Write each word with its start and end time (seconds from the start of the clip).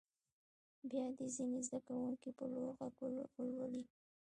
بیا 0.89 1.05
دې 1.17 1.27
ځینې 1.35 1.59
زده 1.67 1.79
کوونکي 1.87 2.29
په 2.37 2.43
لوړ 2.51 2.67
غږ 2.77 2.93
ولولي. 3.37 3.83